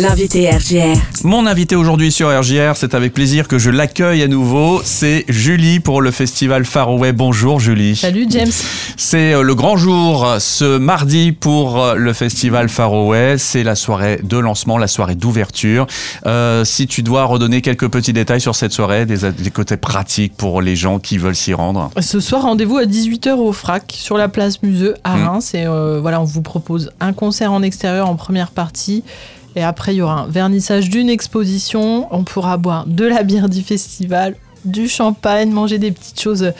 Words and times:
L'invité 0.00 0.48
RGR. 0.48 0.96
Mon 1.24 1.46
invité 1.46 1.76
aujourd'hui 1.76 2.10
sur 2.10 2.28
RGR, 2.28 2.74
c'est 2.74 2.94
avec 2.94 3.12
plaisir 3.12 3.48
que 3.48 3.58
je 3.58 3.68
l'accueille 3.70 4.22
à 4.22 4.28
nouveau. 4.28 4.80
C'est 4.82 5.26
Julie 5.28 5.78
pour 5.80 6.00
le 6.00 6.10
festival 6.10 6.64
Faraway. 6.64 7.12
Bonjour 7.12 7.60
Julie. 7.60 7.96
Salut 7.96 8.26
James. 8.30 8.50
C'est 8.96 9.34
euh, 9.34 9.42
le 9.42 9.54
grand 9.54 9.76
jour 9.76 10.26
ce 10.38 10.78
mardi 10.78 11.32
pour 11.32 11.82
euh, 11.82 11.94
le 11.96 12.12
festival 12.14 12.68
Faraway. 12.70 13.36
C'est 13.36 13.62
la 13.62 13.74
soirée 13.74 14.20
de 14.22 14.38
lancement, 14.38 14.78
la 14.78 14.86
soirée 14.86 15.16
d'ouverture. 15.16 15.86
Euh, 16.24 16.64
si 16.64 16.86
tu 16.86 17.02
dois 17.02 17.24
redonner 17.24 17.60
quelques 17.60 17.88
petits 17.88 18.12
détails 18.14 18.40
sur 18.40 18.54
cette 18.54 18.72
soirée, 18.72 19.04
des, 19.04 19.30
des 19.30 19.50
côtés 19.50 19.76
pratiques 19.76 20.34
pour 20.36 20.62
les 20.62 20.76
gens 20.76 20.98
qui 20.98 21.18
veulent 21.18 21.36
s'y 21.36 21.52
rendre. 21.52 21.90
Ce 22.00 22.20
soir, 22.20 22.42
rendez-vous 22.42 22.78
à 22.78 22.84
18h 22.84 23.32
au 23.32 23.52
FRAC 23.52 23.92
sur 23.94 24.16
la 24.16 24.28
place 24.28 24.62
Museux 24.62 24.94
à 25.04 25.16
Mm. 25.16 25.28
Reims. 25.28 25.54
Et 25.54 25.66
euh, 25.66 25.98
voilà, 26.00 26.20
on 26.22 26.24
vous 26.24 26.42
propose 26.42 26.90
un 27.00 27.12
concert 27.12 27.52
en 27.52 27.62
extérieur 27.62 28.08
en 28.08 28.14
première 28.14 28.50
partie. 28.52 29.02
Et 29.56 29.62
après, 29.62 29.94
il 29.94 29.98
y 29.98 30.02
aura 30.02 30.22
un 30.22 30.26
vernissage 30.26 30.88
d'une 30.90 31.08
exposition. 31.08 32.06
On 32.14 32.24
pourra 32.24 32.56
boire 32.56 32.86
de 32.86 33.04
la 33.04 33.22
bière 33.22 33.48
du 33.48 33.62
festival, 33.62 34.36
du 34.64 34.88
champagne, 34.88 35.50
manger 35.50 35.78
des 35.78 35.90
petites 35.90 36.20
choses 36.20 36.52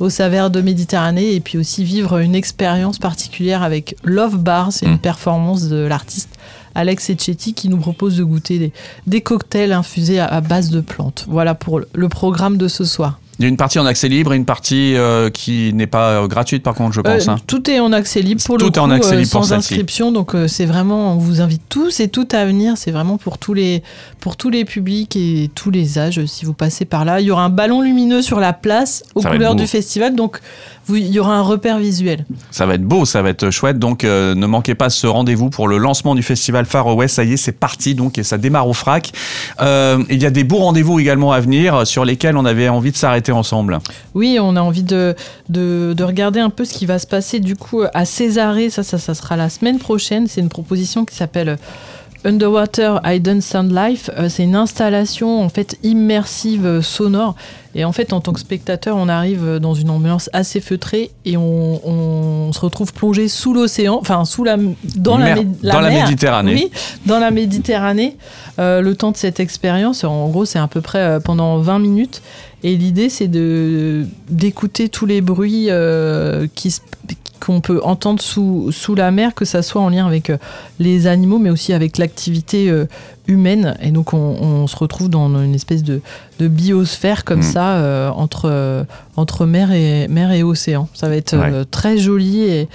au 0.00 0.10
saveur 0.10 0.50
de 0.50 0.60
Méditerranée 0.60 1.34
et 1.34 1.40
puis 1.40 1.56
aussi 1.56 1.84
vivre 1.84 2.18
une 2.18 2.34
expérience 2.34 2.98
particulière 2.98 3.62
avec 3.62 3.96
Love 4.02 4.38
Bar. 4.38 4.72
C'est 4.72 4.86
Mm. 4.86 4.92
une 4.92 4.98
performance 4.98 5.68
de 5.68 5.76
l'artiste 5.76 6.30
Alex 6.74 7.08
Etchetti 7.10 7.54
qui 7.54 7.68
nous 7.68 7.76
propose 7.76 8.16
de 8.16 8.24
goûter 8.24 8.58
des, 8.58 8.72
des 9.06 9.20
cocktails 9.20 9.72
infusés 9.72 10.18
à, 10.18 10.26
à 10.26 10.40
base 10.40 10.70
de 10.70 10.80
plantes. 10.80 11.24
Voilà 11.28 11.54
pour 11.54 11.80
le 11.92 12.08
programme 12.08 12.56
de 12.58 12.66
ce 12.68 12.84
soir. 12.84 13.20
Il 13.38 13.42
y 13.42 13.46
a 13.46 13.48
une 13.48 13.56
partie 13.56 13.78
en 13.78 13.86
accès 13.86 14.08
libre 14.08 14.32
et 14.32 14.36
une 14.36 14.44
partie 14.44 14.94
euh, 14.96 15.28
qui 15.28 15.72
n'est 15.74 15.88
pas 15.88 16.10
euh, 16.10 16.26
gratuite 16.28 16.62
par 16.62 16.74
contre, 16.74 16.92
je 16.92 17.00
pense. 17.00 17.28
Euh, 17.28 17.32
hein. 17.32 17.36
Tout 17.46 17.68
est 17.68 17.80
en 17.80 17.92
accès 17.92 18.20
libre 18.20 18.40
pour 18.44 18.56
Tout 18.58 18.66
le 18.66 18.70
est 18.70 18.74
coup, 18.74 18.80
en 18.80 18.90
accès 18.90 19.16
libre 19.16 19.28
sans 19.30 19.52
inscription. 19.52 20.12
Donc 20.12 20.36
c'est 20.46 20.66
vraiment, 20.66 21.14
on 21.14 21.18
vous 21.18 21.40
invite 21.40 21.62
tous 21.68 22.00
et 22.00 22.08
toutes 22.08 22.34
à 22.34 22.44
venir. 22.46 22.74
C'est 22.76 22.92
vraiment 22.92 23.18
pour 23.18 23.38
tous 23.38 23.54
les 23.54 23.82
pour 24.20 24.36
tous 24.36 24.50
les 24.50 24.64
publics 24.64 25.16
et 25.16 25.50
tous 25.54 25.70
les 25.70 25.98
âges. 25.98 26.24
Si 26.26 26.44
vous 26.44 26.54
passez 26.54 26.84
par 26.84 27.04
là, 27.04 27.20
il 27.20 27.26
y 27.26 27.30
aura 27.30 27.44
un 27.44 27.50
ballon 27.50 27.82
lumineux 27.82 28.22
sur 28.22 28.40
la 28.40 28.52
place 28.52 29.02
aux 29.14 29.22
Ça 29.22 29.30
couleurs 29.30 29.54
du 29.54 29.66
festival. 29.66 30.14
Donc 30.14 30.40
vous- 30.86 30.96
il 30.96 31.08
y 31.10 31.18
aura 31.18 31.34
un 31.36 31.42
repère 31.42 31.78
visuel. 31.78 32.24
Ça 32.50 32.66
va 32.66 32.74
être 32.74 32.84
beau, 32.84 33.04
ça 33.04 33.22
va 33.22 33.30
être 33.30 33.50
chouette. 33.50 33.78
Donc 33.78 34.04
ne 34.04 34.46
manquez 34.46 34.74
pas 34.74 34.90
ce 34.90 35.06
rendez-vous 35.06 35.50
pour 35.50 35.66
le 35.66 35.78
lancement 35.78 36.14
du 36.14 36.22
festival 36.22 36.66
Far 36.66 36.94
West. 36.94 37.16
Ça 37.16 37.24
y 37.24 37.32
est, 37.32 37.36
c'est 37.36 37.52
parti 37.52 37.94
donc 37.94 38.16
et 38.16 38.22
ça 38.22 38.38
démarre 38.38 38.68
au 38.68 38.74
FRAC. 38.74 39.12
Il 39.60 40.22
y 40.22 40.26
a 40.26 40.30
des 40.30 40.44
beaux 40.44 40.58
rendez-vous 40.58 41.00
également 41.00 41.32
à 41.32 41.40
venir 41.40 41.86
sur 41.86 42.04
lesquels 42.04 42.36
on 42.36 42.44
avait 42.44 42.68
envie 42.68 42.92
de 42.92 42.96
s'arrêter 42.96 43.23
ensemble. 43.32 43.78
Oui, 44.14 44.38
on 44.40 44.56
a 44.56 44.60
envie 44.60 44.82
de, 44.82 45.14
de, 45.48 45.94
de 45.96 46.04
regarder 46.04 46.40
un 46.40 46.50
peu 46.50 46.64
ce 46.64 46.74
qui 46.74 46.86
va 46.86 46.98
se 46.98 47.06
passer 47.06 47.40
du 47.40 47.56
coup 47.56 47.82
à 47.92 48.04
Césarée. 48.04 48.70
Ça, 48.70 48.82
ça, 48.82 48.98
ça 48.98 49.14
sera 49.14 49.36
la 49.36 49.48
semaine 49.48 49.78
prochaine. 49.78 50.26
C'est 50.26 50.40
une 50.40 50.48
proposition 50.48 51.04
qui 51.04 51.14
s'appelle 51.14 51.58
Underwater 52.24 53.00
Hidden 53.04 53.40
Sound 53.42 53.72
Life. 53.74 54.08
Euh, 54.16 54.28
C'est 54.28 54.44
une 54.44 54.56
installation 54.56 55.42
en 55.42 55.48
fait 55.48 55.78
immersive 55.82 56.64
euh, 56.64 56.82
sonore. 56.82 57.34
Et 57.76 57.84
en 57.84 57.92
fait, 57.92 58.12
en 58.12 58.20
tant 58.20 58.32
que 58.32 58.38
spectateur, 58.40 58.96
on 58.96 59.08
arrive 59.08 59.44
euh, 59.44 59.58
dans 59.58 59.74
une 59.74 59.90
ambiance 59.90 60.30
assez 60.32 60.60
feutrée 60.60 61.10
et 61.24 61.36
on, 61.36 61.86
on 61.86 62.52
se 62.52 62.60
retrouve 62.60 62.92
plongé 62.94 63.28
sous 63.28 63.52
l'océan, 63.52 63.98
enfin 64.00 64.24
sous 64.24 64.44
la 64.44 64.56
dans 64.96 65.18
la, 65.18 65.34
dans 65.34 65.80
la 65.80 65.90
mer. 65.90 66.04
Méditerranée. 66.04 66.54
Oui, 66.54 66.70
dans 67.04 67.18
la 67.18 67.30
Méditerranée. 67.30 68.16
Euh, 68.60 68.80
le 68.80 68.94
temps 68.94 69.10
de 69.10 69.16
cette 69.16 69.40
expérience, 69.40 70.04
en 70.04 70.28
gros, 70.28 70.44
c'est 70.44 70.60
à 70.60 70.68
peu 70.68 70.80
près 70.80 71.00
euh, 71.00 71.20
pendant 71.20 71.58
20 71.58 71.80
minutes. 71.80 72.22
Et 72.64 72.76
l'idée, 72.76 73.10
c'est 73.10 73.28
de 73.28 74.06
d'écouter 74.30 74.88
tous 74.88 75.04
les 75.06 75.20
bruits 75.20 75.66
euh, 75.68 76.48
qui 76.54 76.74
qu'on 77.44 77.60
peut 77.60 77.80
entendre 77.82 78.22
sous, 78.22 78.72
sous 78.72 78.94
la 78.94 79.10
mer, 79.10 79.34
que 79.34 79.44
ça 79.44 79.60
soit 79.60 79.82
en 79.82 79.90
lien 79.90 80.06
avec 80.06 80.30
euh, 80.30 80.38
les 80.78 81.06
animaux, 81.06 81.38
mais 81.38 81.50
aussi 81.50 81.74
avec 81.74 81.98
l'activité 81.98 82.70
euh, 82.70 82.86
humaine. 83.26 83.76
Et 83.82 83.90
donc, 83.90 84.14
on, 84.14 84.16
on 84.40 84.66
se 84.66 84.76
retrouve 84.76 85.10
dans 85.10 85.28
une 85.42 85.54
espèce 85.54 85.82
de, 85.82 86.00
de 86.38 86.48
biosphère 86.48 87.22
comme 87.24 87.40
Mm. 87.40 87.42
ça, 87.42 87.76
euh, 87.76 88.08
entre, 88.08 88.86
entre 89.16 89.44
mer 89.44 89.72
et, 89.72 90.08
mer 90.08 90.32
et 90.32 90.42
océan. 90.42 90.88
Ça 90.94 91.08
va 91.08 91.16
être 91.16 91.36
très 91.70 91.98
joli 91.98 92.42
et 92.44 92.68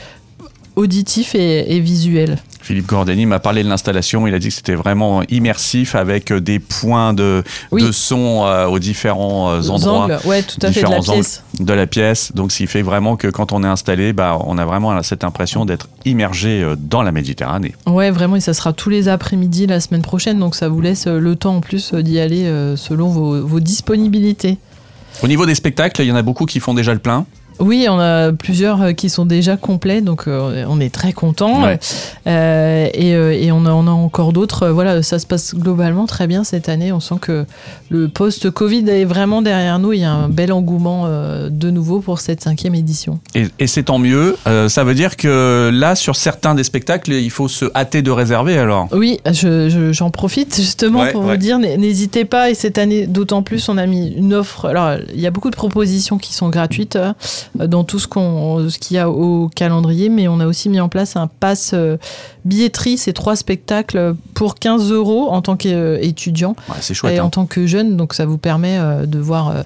auditif 0.79 1.35
et, 1.35 1.75
et 1.75 1.79
visuel. 1.79 2.37
Philippe 2.61 2.87
Gordani 2.87 3.25
m'a 3.25 3.39
parlé 3.39 3.63
de 3.63 3.69
l'installation. 3.69 4.27
Il 4.27 4.33
a 4.33 4.39
dit 4.39 4.49
que 4.49 4.53
c'était 4.53 4.75
vraiment 4.75 5.23
immersif 5.29 5.95
avec 5.95 6.31
euh, 6.31 6.39
des 6.41 6.59
points 6.59 7.13
de, 7.13 7.43
Oui. 7.71 7.81
de 7.83 7.91
son 7.91 8.43
euh, 8.45 8.67
aux 8.67 8.79
différents 8.79 9.49
euh, 9.51 9.69
endroits 9.69 10.03
angles, 10.03 10.19
ouais, 10.25 10.43
tout 10.43 10.59
à 10.61 10.71
fait, 10.71 10.83
de 10.83 10.89
la 10.89 10.99
pièce. 10.99 11.43
de 11.59 11.73
la 11.73 11.87
pièce. 11.87 12.31
Donc, 12.35 12.51
ce 12.51 12.57
qui 12.57 12.67
fait 12.67 12.81
vraiment 12.81 13.15
que 13.15 13.27
quand 13.27 13.53
on 13.53 13.63
est 13.63 13.67
installé, 13.67 14.13
bah, 14.13 14.37
on 14.45 14.57
a 14.57 14.65
vraiment 14.65 15.01
cette 15.03 15.23
impression 15.23 15.65
d'être 15.65 15.87
immergé 16.05 16.61
euh, 16.61 16.75
dans 16.77 17.01
la 17.01 17.11
Méditerranée. 17.11 17.73
Ouais, 17.87 18.11
vraiment, 18.11 18.35
et 18.35 18.41
ça 18.41 18.53
sera 18.53 18.73
tous 18.73 18.89
les 18.89 19.07
après-midi 19.07 19.65
la 19.67 19.79
semaine 19.79 20.01
prochaine, 20.01 20.37
donc 20.39 20.55
ça 20.55 20.69
vous 20.69 20.81
laisse 20.81 21.07
le 21.07 21.35
temps 21.35 21.55
en 21.55 21.61
plus 21.61 21.93
d'y 21.93 22.19
aller 22.19 22.45
selon 22.75 23.07
vos, 23.09 23.45
vos 23.45 23.59
disponibilités. 23.59 24.57
Au 25.23 25.27
niveau 25.27 25.45
des 25.45 25.55
spectacles, 25.55 26.01
il 26.03 26.07
y 26.07 26.11
en 26.11 26.15
a 26.15 26.21
beaucoup 26.21 26.45
qui 26.45 26.59
font 26.59 26.73
déjà 26.73 26.93
le 26.93 26.99
plein. 26.99 27.25
Oui, 27.59 27.87
on 27.89 27.99
a 27.99 28.31
plusieurs 28.31 28.81
euh, 28.81 28.91
qui 28.93 29.09
sont 29.09 29.25
déjà 29.25 29.57
complets, 29.57 30.01
donc 30.01 30.27
euh, 30.27 30.63
on 30.67 30.79
est 30.79 30.93
très 30.93 31.13
contents. 31.13 31.63
Ouais. 31.63 31.79
Euh, 32.27 32.87
et, 32.93 33.45
et 33.45 33.51
on, 33.51 33.65
a, 33.65 33.71
on 33.71 33.87
a 33.87 33.91
encore 33.91 34.33
d'autres. 34.33 34.69
Voilà, 34.69 35.03
ça 35.03 35.19
se 35.19 35.25
passe 35.25 35.55
globalement 35.55 36.05
très 36.05 36.27
bien 36.27 36.43
cette 36.43 36.69
année. 36.69 36.91
On 36.91 36.99
sent 36.99 37.15
que 37.21 37.45
le 37.89 38.07
post-Covid 38.07 38.89
est 38.89 39.05
vraiment 39.05 39.41
derrière 39.41 39.79
nous. 39.79 39.93
Il 39.93 39.99
y 40.01 40.05
a 40.05 40.11
un 40.11 40.29
bel 40.29 40.51
engouement 40.53 41.03
euh, 41.05 41.49
de 41.49 41.69
nouveau 41.69 41.99
pour 41.99 42.19
cette 42.19 42.41
cinquième 42.41 42.75
édition. 42.75 43.19
Et, 43.35 43.47
et 43.59 43.67
c'est 43.67 43.83
tant 43.83 43.99
mieux. 43.99 44.37
Euh, 44.47 44.69
ça 44.69 44.83
veut 44.83 44.93
dire 44.95 45.17
que 45.17 45.69
là, 45.73 45.95
sur 45.95 46.15
certains 46.15 46.55
des 46.55 46.63
spectacles, 46.63 47.11
il 47.13 47.29
faut 47.31 47.47
se 47.47 47.65
hâter 47.75 48.01
de 48.01 48.11
réserver 48.11 48.57
alors? 48.57 48.87
Oui, 48.91 49.19
je- 49.25 49.69
je- 49.69 49.91
j'en 49.91 50.09
profite 50.11 50.55
justement 50.55 51.01
Ouais, 51.01 51.11
pour 51.11 51.25
ouais. 51.25 51.31
vous 51.33 51.37
dire, 51.37 51.59
n'hésitez 51.59 52.25
pas. 52.25 52.49
Et 52.49 52.53
cette 52.53 52.77
année, 52.77 53.07
d'autant 53.07 53.41
plus, 53.43 53.67
on 53.69 53.77
a 53.77 53.85
mis 53.85 54.13
une 54.13 54.33
offre. 54.33 54.65
Alors, 54.65 54.97
il 55.13 55.19
y 55.19 55.27
a 55.27 55.31
beaucoup 55.31 55.49
de 55.49 55.55
propositions 55.55 56.17
qui 56.17 56.33
sont 56.33 56.49
gratuites 56.49 56.97
dans 57.55 57.83
tout 57.83 57.99
ce 57.99 58.07
qu'on, 58.07 58.69
ce 58.69 58.77
qu'il 58.79 58.95
y 58.95 58.99
a 58.99 59.09
au 59.09 59.49
calendrier, 59.55 60.09
mais 60.09 60.27
on 60.27 60.39
a 60.39 60.45
aussi 60.47 60.69
mis 60.69 60.79
en 60.79 60.89
place 60.89 61.15
un 61.15 61.27
pass 61.27 61.71
euh, 61.73 61.97
billetterie. 62.45 62.97
C'est 62.97 63.13
trois 63.13 63.35
spectacles 63.35 64.15
pour 64.33 64.55
15 64.55 64.91
euros 64.91 65.29
en 65.29 65.41
tant 65.41 65.55
qu'étudiant 65.57 66.55
Ouais, 66.69 66.75
c'est 66.81 66.93
chouette. 66.93 67.15
et 67.15 67.19
hein. 67.19 67.23
en 67.25 67.29
tant 67.29 67.45
que 67.45 67.65
jeune. 67.67 67.97
Donc, 67.97 68.13
ça 68.13 68.25
vous 68.25 68.37
permet 68.37 68.77
euh, 68.77 69.05
de 69.05 69.19
voir. 69.19 69.49
euh, 69.49 69.63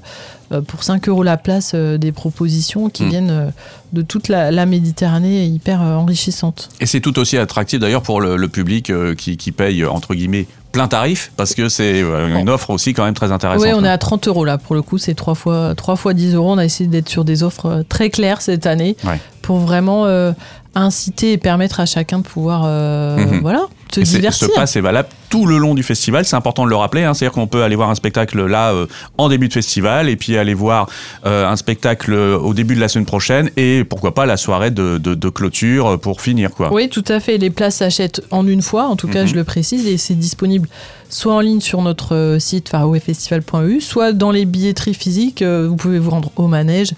pour 0.67 0.83
5 0.83 1.09
euros 1.09 1.23
la 1.23 1.37
place, 1.37 1.73
des 1.73 2.11
propositions 2.11 2.87
qui 2.89 3.03
Mm. 3.05 3.09
viennent 3.09 3.51
de 3.91 4.01
toute 4.03 4.27
la, 4.27 4.51
la 4.51 4.67
Méditerranée 4.67 5.45
hyper 5.47 5.81
enrichissantes. 5.81 6.69
Et 6.79 6.85
c'est 6.85 6.99
tout 7.01 7.17
aussi 7.17 7.37
attractif 7.39 7.79
d'ailleurs 7.79 8.03
pour 8.03 8.21
le, 8.21 8.35
le 8.37 8.47
public 8.47 8.91
qui, 9.17 9.35
qui 9.37 9.51
paye 9.51 9.83
entre 9.83 10.13
guillemets 10.13 10.45
plein 10.73 10.87
tarif 10.89 11.31
parce 11.37 11.53
que 11.55 11.69
c'est 11.69 12.01
euh, 12.01 12.37
une 12.37 12.49
offre 12.49 12.69
aussi 12.71 12.93
quand 12.93 13.05
même 13.05 13.13
très 13.13 13.31
intéressante. 13.31 13.65
Oui, 13.65 13.71
on 13.73 13.85
est 13.85 13.89
à 13.89 13.97
30 13.97 14.27
euros 14.27 14.43
là. 14.43 14.57
Pour 14.57 14.75
le 14.75 14.81
coup, 14.81 14.97
c'est 14.97 15.13
3 15.13 15.35
fois, 15.35 15.73
3 15.75 15.95
fois 15.95 16.13
10 16.13 16.35
euros. 16.35 16.51
On 16.51 16.57
a 16.57 16.65
essayé 16.65 16.89
d'être 16.89 17.07
sur 17.07 17.23
des 17.23 17.43
offres 17.43 17.67
euh, 17.67 17.83
très 17.87 18.09
claires 18.09 18.41
cette 18.41 18.65
année 18.65 18.97
Ouais. 19.05 19.19
pour 19.41 19.59
vraiment 19.59 20.05
euh, 20.07 20.33
inciter 20.75 21.31
et 21.31 21.37
permettre 21.37 21.79
à 21.79 21.85
chacun 21.85 22.17
de 22.17 22.23
pouvoir 22.23 22.63
euh, 22.65 23.17
Mhm. 23.17 23.39
voilà, 23.41 23.67
se 23.95 23.99
Et 24.01 24.03
divertir. 24.03 24.47
Ce 24.49 24.53
pass 24.53 24.75
est 24.75 24.81
valable 24.81 25.09
tout 25.29 25.45
le 25.47 25.57
long 25.57 25.73
du 25.73 25.81
festival, 25.83 26.25
c'est 26.25 26.35
important 26.35 26.63
de 26.65 26.69
le 26.69 26.75
rappeler. 26.75 27.03
hein. 27.03 27.13
C'est-à-dire 27.13 27.33
qu'on 27.33 27.47
peut 27.47 27.63
aller 27.63 27.75
voir 27.75 27.89
un 27.89 27.95
spectacle 27.95 28.45
là 28.45 28.71
euh, 28.71 28.85
en 29.17 29.29
début 29.29 29.47
de 29.47 29.53
festival 29.53 30.07
et 30.09 30.15
puis 30.15 30.37
aller 30.37 30.53
voir 30.53 30.87
euh, 31.25 31.47
un 31.47 31.55
spectacle 31.55 32.13
euh, 32.13 32.37
au 32.37 32.53
début 32.53 32.75
de 32.75 32.79
la 32.79 32.87
semaine 32.87 33.05
prochaine 33.05 33.49
et 33.57 33.83
pourquoi 33.83 34.13
pas 34.13 34.25
la 34.27 34.37
soirée 34.37 34.69
de, 34.71 34.97
de- 34.99 35.15
de 35.15 35.29
clôture 35.29 35.99
pour 35.99 36.21
finir 36.21 36.51
quoi. 36.51 36.71
Oui, 36.71 36.87
tout 36.89 37.03
à 37.07 37.19
fait. 37.19 37.37
Les 37.39 37.49
places 37.49 37.77
s'achètent 37.77 38.21
en 38.31 38.47
une 38.47 38.61
fois, 38.61 38.85
en 38.87 38.95
tout 38.95 39.07
cas, 39.07 39.21
Mhm. 39.23 39.27
je 39.29 39.35
le 39.35 39.43
précise, 39.43 39.87
et 39.87 39.97
c'est 39.97 40.13
disponible 40.15 40.67
soit 41.09 41.33
en 41.33 41.39
ligne 41.39 41.61
sur 41.61 41.81
notre 41.81 42.37
site 42.39 42.69
farawayfestival.eu, 42.69 43.81
soit 43.81 44.13
dans 44.13 44.31
les 44.31 44.45
billetteries 44.45 44.93
physiques. 44.93 45.43
Vous 45.43 45.75
pouvez 45.75 45.99
vous 45.99 46.09
rendre 46.11 46.31
au 46.35 46.47
manège, 46.47 46.91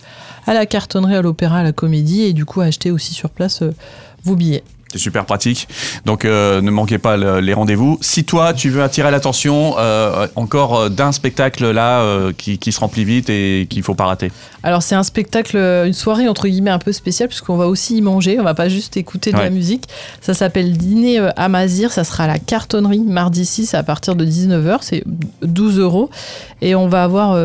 à 0.47 0.53
la 0.53 0.65
cartonnerie, 0.65 1.15
à 1.15 1.21
l'opéra, 1.21 1.59
à 1.59 1.63
la 1.63 1.71
comédie, 1.71 2.23
et 2.23 2.33
du 2.33 2.45
coup 2.45 2.61
acheter 2.61 2.91
aussi 2.91 3.13
sur 3.13 3.29
place 3.29 3.63
vos 4.23 4.35
billets. 4.35 4.63
C'est 4.91 4.99
super 4.99 5.25
pratique. 5.25 5.67
Donc 6.05 6.23
euh, 6.23 6.61
ne 6.61 6.71
manquez 6.71 6.99
pas 6.99 7.17
le- 7.17 7.39
les 7.41 7.53
rendez-vous. 7.53 7.97
Si 8.01 8.23
toi 8.23 8.53
tu 8.53 8.69
veux 8.69 8.81
attirer 8.83 9.11
l'attention 9.11 9.75
euh, 9.77 10.27
encore 10.35 10.77
euh, 10.77 10.89
d'un 10.89 11.11
spectacle 11.11 11.69
là 11.71 11.99
euh, 12.01 12.31
qui, 12.37 12.59
qui 12.59 12.71
se 12.71 12.79
remplit 12.79 13.03
vite 13.03 13.29
et 13.29 13.67
qu'il 13.69 13.83
faut 13.83 13.95
pas 13.95 14.05
rater. 14.05 14.31
Alors 14.63 14.83
c'est 14.83 14.95
un 14.95 15.03
spectacle, 15.03 15.57
une 15.57 15.93
soirée 15.93 16.27
entre 16.29 16.47
guillemets 16.47 16.71
un 16.71 16.79
peu 16.79 16.91
spéciale 16.93 17.27
puisqu'on 17.29 17.57
va 17.57 17.67
aussi 17.67 17.97
y 17.97 18.01
manger, 18.01 18.39
on 18.39 18.43
va 18.43 18.53
pas 18.53 18.69
juste 18.69 18.95
écouter 18.95 19.31
de 19.31 19.37
Ouais. 19.37 19.43
la 19.43 19.49
musique. 19.49 19.83
Ça 20.21 20.33
s'appelle 20.33 20.77
Dîner 20.77 21.19
à 21.35 21.49
Mazir, 21.49 21.91
ça 21.91 22.03
sera 22.03 22.23
à 22.23 22.27
la 22.27 22.39
cartonnerie 22.39 22.99
mardi 23.01 23.45
6 23.45 23.73
à 23.73 23.83
partir 23.83 24.15
de 24.15 24.25
19h, 24.25 24.77
c'est 24.81 25.03
12 25.41 25.77
euros. 25.79 26.09
Et 26.61 26.73
on 26.73 26.87
va 26.87 27.03
avoir 27.03 27.35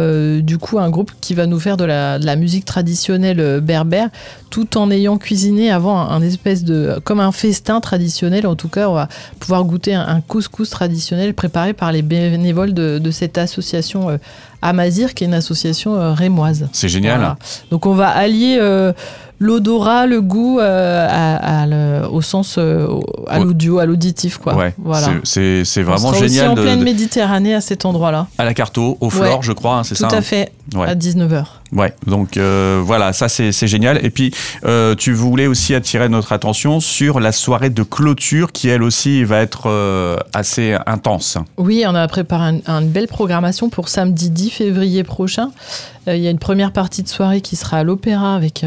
du 0.41 0.57
coup 0.57 0.79
un 0.79 0.89
groupe 0.89 1.11
qui 1.21 1.35
va 1.35 1.47
nous 1.47 1.59
faire 1.59 1.77
de 1.77 1.85
la, 1.85 2.19
de 2.19 2.25
la 2.25 2.37
musique 2.37 2.65
traditionnelle 2.65 3.61
berbère 3.61 4.09
tout 4.51 4.79
en 4.79 4.91
ayant 4.91 5.19
cuisiné 5.19 5.71
avant 5.71 5.99
un, 5.99 6.09
un 6.11 6.23
espèce 6.23 6.65
de... 6.65 6.99
comme 7.05 7.21
un 7.21 7.30
festin 7.33 7.81
traditionnel. 7.81 8.47
En 8.47 8.55
tout 8.57 8.69
cas, 8.69 8.89
on 8.89 8.95
va 8.95 9.09
pouvoir 9.39 9.65
goûter 9.65 9.95
un, 9.95 10.07
un 10.07 10.21
couscous 10.21 10.71
traditionnel 10.71 11.35
préparé 11.35 11.73
par 11.73 11.93
les 11.93 12.03
bénévoles 12.03 12.75
de, 12.75 12.99
de 12.99 13.11
cette 13.11 13.39
association 13.39 14.11
euh, 14.11 14.17
Amazir, 14.63 15.15
qui 15.15 15.25
est 15.25 15.27
une 15.27 15.35
association 15.35 15.95
euh, 15.97 16.13
rémoise. 16.13 16.69
C'est 16.73 16.89
génial. 16.89 17.19
Voilà. 17.19 17.37
Donc 17.71 17.87
on 17.87 17.95
va 17.95 18.09
allier 18.11 18.59
euh, 18.61 18.93
l'odorat, 19.39 20.07
le 20.07 20.21
goût 20.21 20.59
euh, 20.61 21.07
à- 21.09 21.63
à 21.63 21.67
le- 21.67 22.07
au 22.11 22.21
sens 22.21 22.59
à 22.59 23.39
l'audio, 23.39 23.79
à 23.79 23.87
l'auditif 23.87 24.37
quoi. 24.39 24.55
Ouais, 24.55 24.75
Voilà. 24.77 25.09
c'est- 25.25 25.65
c'est 25.65 25.81
On 25.81 25.85
vraiment 25.85 26.13
sera 26.13 26.25
aussi 26.25 26.35
génial 26.35 26.51
en 26.51 26.55
de, 26.55 26.63
pleine 26.63 26.79
de- 26.81 26.85
Méditerranée 26.85 27.55
à 27.55 27.61
cet 27.63 27.85
endroit-là. 27.87 28.27
à 28.37 28.45
la 28.45 28.53
carto, 28.53 28.99
au 29.01 29.09
flore, 29.09 29.37
Ouais. 29.39 29.43
je 29.43 29.53
crois, 29.53 29.77
hein, 29.79 29.85
c'est 29.85 29.95
Tout 29.95 30.03
ça. 30.09 30.09
à 30.15 30.19
hein 30.19 30.23
fait. 30.23 30.53
Ouais. 30.75 30.87
À 30.89 30.95
19h. 30.95 31.60
Ouais, 31.73 31.95
donc 32.07 32.37
euh, 32.37 32.83
voilà, 32.85 33.13
ça 33.13 33.29
c'est 33.29 33.53
génial. 33.69 34.05
Et 34.05 34.11
puis 34.11 34.35
euh, 34.65 34.95
tu 34.97 35.13
voulais 35.13 35.47
aussi 35.47 35.75
attirer 35.75 36.09
notre 36.09 36.33
attention 36.33 36.81
sur 36.81 37.21
la 37.21 37.31
soirée 37.33 37.71
de 37.71 37.83
clôture 37.85 38.51
qui 38.51 38.69
elle 38.69 38.83
aussi 38.83 39.23
va 39.23 39.39
être 39.41 39.69
euh, 39.69 40.17
assez 40.35 40.77
intense. 40.87 41.39
Oui, 41.59 41.85
on 41.87 41.95
a 41.95 42.09
préparé 42.09 42.61
un- 42.67 42.81
une 42.81 42.89
belle 42.89 43.07
programmation 43.07 43.69
pour 43.71 43.89
samedi 43.89 44.31
10 44.31 44.51
février 44.51 45.05
prochain. 45.05 45.51
Il 46.07 46.17
y 46.17 46.27
a 46.27 46.31
une 46.31 46.39
première 46.39 46.73
partie 46.73 47.03
de 47.05 47.09
soirée 47.09 47.41
qui 47.43 47.55
sera 47.57 47.77
à 47.77 47.85
l'opéra 47.85 48.35
avec 48.35 48.65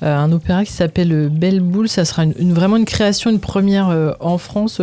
un 0.00 0.32
opéra 0.32 0.64
qui 0.64 0.72
s'appelle 0.72 1.28
Belle 1.30 1.60
Boule. 1.60 1.88
Ça 1.88 2.04
sera 2.04 2.22
vraiment 2.38 2.76
une 2.76 2.84
création, 2.86 3.30
une 3.30 3.40
première 3.40 4.14
en 4.20 4.38
France, 4.38 4.80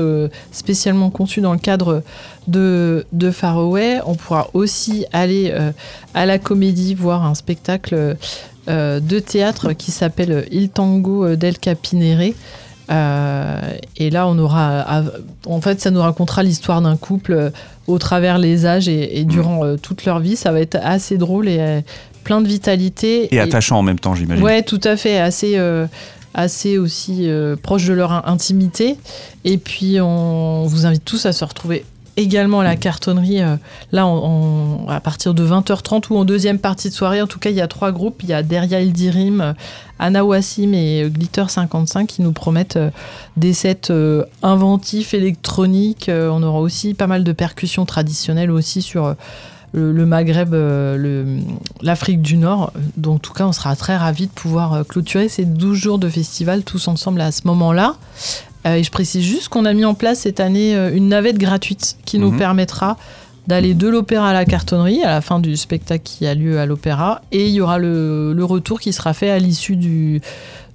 spécialement 0.52 1.10
conçue 1.10 1.40
dans 1.42 1.54
le 1.54 1.58
cadre 1.58 2.04
de, 2.48 3.06
de 3.12 3.32
Faroé. 3.32 4.00
On 4.06 4.16
pourra 4.16 4.50
aussi 4.54 5.06
aller 5.14 5.52
euh, 5.54 5.72
à 6.14 6.26
la 6.26 6.40
comédie 6.40 6.96
voir 6.96 7.26
un 7.26 7.36
spectacle 7.36 8.18
euh, 8.68 9.00
de 9.00 9.20
théâtre 9.20 9.74
qui 9.74 9.92
s'appelle 9.92 10.48
Il 10.52 10.70
Tango 10.70 11.36
del 11.36 11.58
Capinere. 11.58 12.34
Euh, 12.92 13.60
et 13.98 14.12
là, 14.12 14.28
on 14.28 14.38
aura, 14.38 15.04
en 15.48 15.60
fait, 15.60 15.82
ça 15.82 15.90
nous 15.90 16.02
racontera 16.02 16.44
l'histoire 16.44 16.84
d'un 16.84 16.98
couple 16.98 17.34
euh, 17.34 17.50
au 17.88 17.98
travers 17.98 18.38
les 18.38 18.68
âges 18.68 18.88
et, 18.88 19.20
et 19.20 19.24
durant 19.24 19.66
euh, 19.66 19.76
toute 19.76 20.06
leur 20.06 20.20
vie. 20.20 20.36
Ça 20.36 20.52
va 20.52 20.60
être 20.60 20.78
assez 20.84 21.18
drôle 21.18 21.48
et 21.48 21.58
euh, 21.60 21.82
plein 22.24 22.42
de 22.42 22.48
vitalité. 22.48 23.34
Et 23.34 23.40
attachant 23.40 23.80
en 23.80 23.82
même 23.82 23.98
temps, 23.98 24.14
j'imagine. 24.14 24.44
Ouais, 24.44 24.62
tout 24.62 24.82
à 24.84 24.98
fait, 24.98 25.18
assez, 25.18 25.58
euh, 25.58 25.88
assez 26.36 26.78
aussi 26.78 27.28
euh, 27.28 27.56
proche 27.56 27.86
de 27.86 27.94
leur 27.94 28.12
in- 28.12 28.24
intimité. 28.28 28.98
Et 29.46 29.58
puis, 29.58 30.00
on 30.00 30.66
vous 30.68 30.86
invite 30.86 31.06
tous 31.06 31.26
à 31.26 31.34
se 31.34 31.44
retrouver 31.44 31.86
également 32.18 32.62
la 32.62 32.76
cartonnerie, 32.76 33.42
euh, 33.42 33.56
là, 33.92 34.06
à 34.88 35.00
partir 35.00 35.34
de 35.34 35.46
20h30 35.46 36.06
ou 36.10 36.18
en 36.18 36.26
deuxième 36.26 36.60
partie 36.60 36.90
de 36.90 36.94
soirée. 36.94 37.22
En 37.22 37.28
tout 37.28 37.40
cas, 37.40 37.50
il 37.50 37.56
y 37.56 37.62
a 37.62 37.68
trois 37.68 37.92
groupes. 37.92 38.24
Il 38.24 38.30
y 38.30 38.34
a 38.34 38.44
Deria 38.44 38.82
Ildirim, 38.82 39.42
euh, 39.42 39.54
Anna 40.00 40.24
Wassim 40.24 40.74
et 40.74 41.04
euh, 41.04 41.10
Glitter 41.10 41.46
55 41.48 42.08
qui 42.08 42.22
nous 42.22 42.32
promettent 42.32 42.80
des 43.38 43.54
sets 43.54 43.92
inventifs, 44.44 45.14
électroniques. 45.14 46.10
On 46.10 46.42
aura 46.44 46.60
aussi 46.60 46.94
pas 46.94 47.08
mal 47.08 47.24
de 47.24 47.32
percussions 47.32 47.86
traditionnelles 47.86 48.52
aussi 48.52 48.82
sur... 48.82 49.16
le, 49.74 50.06
Maghreb, 50.06 50.56
l'Afrique 51.82 52.22
du 52.22 52.38
Nord. 52.38 52.72
Donc, 52.96 53.16
en 53.16 53.20
tout 53.20 53.34
cas, 53.34 53.46
on 53.46 53.52
sera 53.52 53.76
très 53.76 53.98
ravis 53.98 54.28
de 54.28 54.32
pouvoir 54.32 54.86
clôturer 54.88 55.28
ces 55.28 55.44
12 55.44 55.78
jours 55.78 56.00
de 56.00 56.08
festival 56.08 56.64
tous 56.64 56.88
ensemble 56.88 57.20
à 57.20 57.32
ce 57.32 57.42
moment-là. 57.46 57.96
Euh, 58.66 58.76
et 58.76 58.84
je 58.84 58.92
précise 58.92 59.24
juste 59.24 59.50
qu'on 59.50 59.66
a 59.66 59.74
mis 59.74 59.86
en 59.86 59.94
place 59.94 60.20
cette 60.22 60.40
année 60.40 60.76
euh, 60.76 60.96
une 60.96 61.08
navette 61.10 61.38
gratuite 61.38 61.98
qui 62.06 62.18
nous 62.20 62.32
Mhm. 62.32 62.38
permettra 62.40 62.98
d'aller 63.48 63.76
de 63.76 63.88
l'opéra 63.88 64.30
à 64.32 64.34
la 64.34 64.44
cartonnerie 64.44 65.04
à 65.04 65.10
la 65.12 65.22
fin 65.22 65.40
du 65.40 65.56
spectacle 65.56 66.02
qui 66.04 66.26
a 66.26 66.34
lieu 66.34 66.60
à 66.60 66.66
l'opéra. 66.66 67.22
Et 67.32 67.46
il 67.48 67.52
y 67.54 67.62
aura 67.62 67.78
le, 67.78 68.34
le 68.34 68.44
retour 68.46 68.80
qui 68.80 68.92
sera 68.92 69.14
fait 69.14 69.30
à 69.30 69.38
l'issue 69.38 69.76
du, 69.76 70.20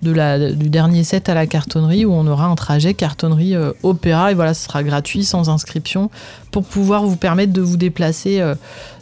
de 0.03 0.13
la, 0.13 0.53
du 0.53 0.71
dernier 0.71 1.03
set 1.03 1.29
à 1.29 1.35
la 1.35 1.49
cartonnerie 1.49 2.05
où 2.05 2.13
on 2.13 2.29
aura 2.29 2.45
un 2.47 2.55
trajet 2.55 2.95
cartonnerie-opéra. 2.95 4.31
et 4.31 4.35
voilà, 4.35 4.55
ce 4.55 4.65
sera 4.67 4.83
gratuit, 4.85 5.25
sans 5.25 5.49
inscription, 5.49 6.11
pour 6.53 6.63
pouvoir 6.65 7.03
vous 7.05 7.17
permettre 7.17 7.53
de 7.53 7.61
vous 7.61 7.77
déplacer 7.77 8.41
euh, 8.41 8.55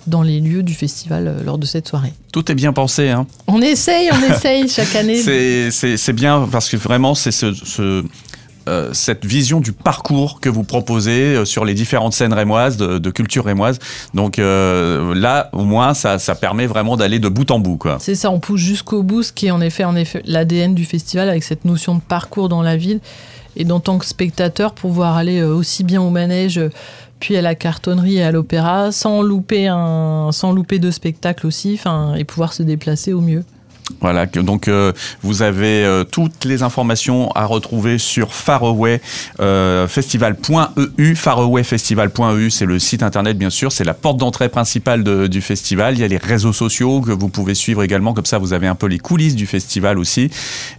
dans 0.07 0.23
les 0.23 0.41
lieux 0.41 0.63
du 0.63 0.73
festival 0.75 1.29
euh, 1.29 1.45
lors 1.45 1.59
de 1.59 1.67
cette 1.67 1.89
soirée. 1.89 2.15
Tout 2.33 2.51
est 2.51 2.55
bien 2.55 2.73
pensé. 2.73 3.11
Hein. 3.11 3.27
On 3.49 3.61
essaye, 3.61 4.09
on 4.13 4.33
essaye 4.33 4.67
chaque 4.69 4.95
année. 4.95 5.21
C'est- 5.71 6.13
bien 6.13 6.49
parce 6.51 6.71
que 6.71 6.79
vraiment, 6.79 7.15
c'est 7.15 7.33
ce, 7.33 7.53
ce- 7.53 8.03
euh, 8.69 8.91
cette 8.93 9.25
vision 9.25 9.61
du 9.61 9.73
parcours 9.73 10.41
que 10.41 10.49
vous 10.49 10.63
proposez 10.63 11.37
euh, 11.37 11.45
sur 11.47 11.65
les 11.65 11.73
différentes 11.73 12.13
scènes 12.13 12.35
rémoises, 12.35 12.77
de, 12.77 13.11
culture 13.11 13.47
rémoise. 13.47 13.79
Donc 14.13 14.39
euh, 14.39 15.15
là, 15.15 15.49
au 15.53 15.65
moins, 15.65 15.95
ça, 15.95 16.19
ça 16.19 16.35
permet 16.35 16.67
vraiment 16.67 16.97
d'aller 16.97 17.19
de 17.19 17.29
bout 17.29 17.51
en 17.51 17.59
bout. 17.59 17.79
C'est 17.99 18.15
ça, 18.15 18.31
on 18.31 18.41
pousse 18.41 18.61
jusqu'au 18.61 19.03
bout, 19.03 19.23
ce 19.23 19.33
qui 19.33 19.47
est 19.47 19.51
en 19.51 19.61
effet, 19.61 19.85
en 19.85 19.97
effet 19.97 20.23
l'ADN 20.27 20.75
du 20.75 20.85
festival 20.85 21.31
avec 21.31 21.45
cette 21.45 21.65
notion 21.65 21.95
de 21.95 22.01
parcours 22.01 22.49
dans 22.49 22.63
la 22.63 22.77
ville. 22.77 23.01
Et 23.57 23.69
en 23.71 23.81
tant 23.81 23.99
que 23.99 24.05
spectateur, 24.05 24.75
pouvoir 24.75 25.17
aller 25.17 25.43
aussi 25.43 25.83
bien 25.83 26.03
au 26.03 26.11
manège, 26.11 26.61
puis 27.19 27.37
à 27.37 27.43
la 27.43 27.55
cartonnerie 27.55 28.19
et 28.19 28.23
à 28.23 28.31
l'opéra, 28.31 28.93
sans 28.93 29.23
louper 29.23 29.67
un, 29.69 30.29
sans 30.33 30.53
louper 30.53 30.79
de 30.79 30.91
spectacle 30.91 31.47
aussi, 31.47 31.75
enfin, 31.75 32.15
et 32.15 32.25
pouvoir 32.25 32.53
se 32.53 32.63
déplacer 32.63 33.13
au 33.13 33.21
mieux. 33.21 33.45
Voilà, 34.01 34.27
donc 34.27 34.69
euh, 34.69 34.93
vous 35.23 35.43
avez 35.43 35.85
euh, 35.85 36.05
toutes 36.05 36.45
les 36.45 36.63
informations 36.63 37.31
à 37.33 37.47
retrouver 37.47 37.99
sur 37.99 38.33
Faraway 38.33 39.01
euh, 39.41 39.89
festival.eu. 39.89 41.15
Farawayfestival.eu, 41.17 42.51
c'est 42.51 42.67
le 42.67 42.79
site 42.79 43.03
internet 43.03 43.37
bien 43.39 43.51
sûr, 43.51 43.73
c'est 43.73 43.85
la 43.85 43.95
porte 43.95 44.19
d'entrée 44.19 44.49
principale 44.49 45.29
du 45.29 45.41
festival. 45.41 45.95
Il 45.95 46.01
y 46.01 46.05
a 46.05 46.09
les 46.09 46.19
réseaux 46.19 46.53
sociaux 46.53 47.01
que 47.01 47.11
vous 47.11 47.29
pouvez 47.29 47.55
suivre 47.55 47.83
également, 47.83 48.15
comme 48.15 48.27
ça 48.27 48.39
vous 48.39 48.53
avez 48.53 48.67
un 48.67 48.75
peu 48.75 48.87
les 48.87 48.99
coulisses 48.99 49.35
du 49.35 49.47
festival 49.47 49.99
aussi. 49.99 50.31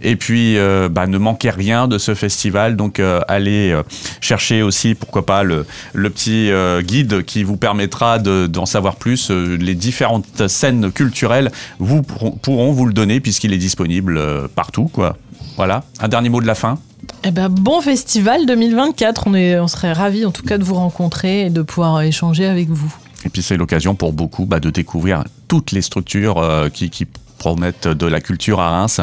Et 0.02 0.16
puis, 0.16 0.56
bah, 0.90 1.06
ne 1.06 1.18
manquez 1.18 1.50
rien 1.50 1.88
de 1.88 1.98
ce 1.98 2.14
festival, 2.14 2.76
donc 2.76 3.00
allez 3.28 3.78
chercher 4.20 4.62
aussi, 4.62 4.94
pourquoi 4.94 5.26
pas, 5.26 5.42
le, 5.42 5.66
petit 6.10 6.50
guide 6.84 7.24
qui 7.24 7.42
vous 7.42 7.56
permettra 7.56 8.18
de- 8.18 8.46
d'en 8.46 8.66
savoir 8.66 8.96
plus. 8.96 9.30
Les 9.30 9.74
différentes 9.74 10.48
scènes 10.48 10.90
culturelles 10.92 11.50
vous 11.78 12.02
pourront, 12.02 12.32
pourront 12.32 12.72
vous 12.72 12.86
le 12.86 12.92
donner 12.92 12.99
puisqu'il 13.20 13.52
est 13.52 13.58
disponible 13.58 14.18
euh, 14.18 14.48
partout, 14.48 14.90
quoi. 14.92 15.16
Voilà. 15.56 15.84
Un 16.00 16.08
dernier 16.08 16.28
mot 16.28 16.40
de 16.40 16.46
la 16.46 16.54
fin. 16.54 16.78
Eh 17.24 17.30
ben, 17.30 17.48
bon 17.48 17.80
festival 17.80 18.46
2024, 18.46 19.26
on, 19.26 19.34
est, 19.34 19.58
on 19.58 19.68
serait 19.68 19.92
ravis 19.92 20.24
en 20.24 20.30
tout 20.30 20.42
cas 20.42 20.58
de 20.58 20.64
vous 20.64 20.74
rencontrer 20.74 21.46
et 21.46 21.50
de 21.50 21.62
pouvoir 21.62 22.00
échanger 22.02 22.46
avec 22.46 22.68
vous. 22.68 22.94
Et 23.24 23.28
puis 23.28 23.42
c'est 23.42 23.56
l'occasion 23.56 23.94
pour 23.94 24.12
beaucoup 24.12 24.46
bah, 24.46 24.60
de 24.60 24.70
découvrir 24.70 25.24
toutes 25.48 25.72
les 25.72 25.82
structures 25.82 26.38
euh, 26.38 26.68
qui, 26.68 26.90
qui 26.90 27.06
promettent 27.40 27.88
de 27.88 28.06
la 28.06 28.20
culture 28.20 28.60
à 28.60 28.68
Reims. 28.70 29.00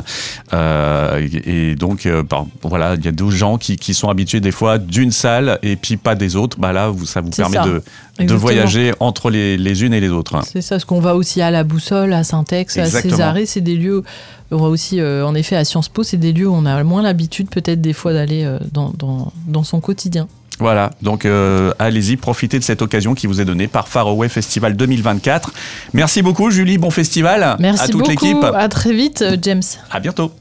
Euh, 0.54 1.28
et 1.46 1.76
donc, 1.76 2.06
euh, 2.06 2.24
bah, 2.24 2.46
voilà, 2.62 2.96
il 2.96 3.04
y 3.04 3.08
a 3.10 3.12
deux 3.12 3.32
gens 3.32 3.58
qui, 3.58 3.76
qui 3.76 3.94
sont 3.94 4.10
habitués 4.10 4.40
des 4.40 4.52
fois 4.54 4.78
d'une 4.78 5.12
salle 5.12 5.60
et 5.64 5.76
puis 5.76 5.98
pas 5.98 6.16
des 6.16 6.36
autres. 6.36 6.58
Bah 6.60 6.72
là, 6.72 6.88
vous, 6.90 7.06
ça 7.06 7.20
vous 7.20 7.32
permet 7.32 7.58
ça. 7.58 7.66
de, 7.66 7.82
de 8.24 8.34
voyager 8.36 8.94
entre 9.00 9.30
les, 9.30 9.58
les 9.58 9.84
unes 9.84 9.94
et 9.94 10.00
les 10.00 10.10
autres. 10.10 10.40
C'est 10.46 10.62
ça, 10.62 10.80
ce 10.80 10.86
qu'on 10.86 11.02
va 11.02 11.16
aussi 11.16 11.42
à 11.42 11.52
la 11.52 11.64
Boussole, 11.64 12.14
à 12.14 12.24
Saint-Ex, 12.24 12.78
à. 12.78 12.86
Césarée, 12.86 13.46
c'est 13.46 13.62
des 13.62 13.76
lieux. 13.76 14.04
On 14.52 14.58
va 14.58 14.68
aussi, 14.68 15.02
euh, 15.02 15.26
en 15.26 15.36
effet, 15.36 15.58
à 15.58 15.66
Sciences 15.66 15.90
Po, 15.90 16.04
c'est 16.04 16.18
des 16.18 16.32
lieux 16.32 16.48
où 16.48 16.54
on 16.54 16.66
a 16.66 16.82
moins 16.84 17.02
l'habitude, 17.02 17.50
peut-être 17.50 17.82
des 17.82 17.94
fois, 17.94 18.14
d'aller 18.14 18.46
euh, 18.46 18.60
dans, 18.72 18.94
dans, 18.98 19.34
dans 19.48 19.64
son 19.64 19.82
quotidien. 19.82 20.28
Voilà, 20.60 20.92
donc 21.02 21.26
euh, 21.26 21.72
allez-y, 21.78 22.18
profitez 22.18 22.58
de 22.58 22.64
cette 22.64 22.82
occasion 22.82 23.14
qui 23.14 23.28
vous 23.28 23.42
est 23.42 23.46
donnée 23.46 23.68
par 23.68 23.88
Faraway 23.88 24.28
Festival 24.28 24.76
2024. 24.76 25.54
Merci 25.94 26.22
beaucoup 26.24 26.50
Julie, 26.50 26.78
bon 26.78 26.90
festival 26.90 27.56
Merci 27.60 27.84
à 27.84 27.88
toute 27.90 28.08
l'équipe. 28.08 28.44
À 28.44 28.68
très 28.68 28.94
vite, 28.94 29.22
euh, 29.22 29.38
James. 29.40 29.62
À 29.92 30.00
bientôt. 30.00 30.32